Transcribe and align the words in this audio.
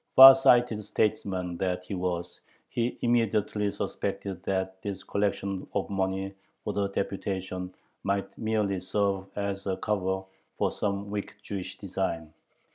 Far 0.15 0.33
sighted 0.33 0.83
statesman 0.83 1.57
that 1.57 1.83
he 1.85 1.93
was, 1.93 2.41
he 2.69 2.97
immediately 3.03 3.71
suspected 3.71 4.41
"that 4.45 4.81
this 4.81 5.03
collection 5.03 5.67
[of 5.75 5.91
money 5.91 6.33
for 6.63 6.73
the 6.73 6.87
deputation] 6.87 7.71
might 8.03 8.35
merely 8.35 8.79
serve 8.79 9.27
as 9.37 9.67
a 9.67 9.77
cover 9.77 10.23
for 10.57 10.71
some 10.71 11.11
wicked 11.11 11.35
Jewish 11.43 11.77
design." 11.77 12.33